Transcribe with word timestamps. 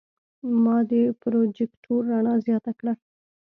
ما 0.63 0.77
د 0.89 0.93
پروجیکتور 1.21 2.01
رڼا 2.11 2.35
زیاته 2.45 2.71
کړه. 2.79 2.93